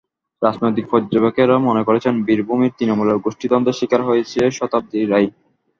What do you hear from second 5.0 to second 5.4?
রায়।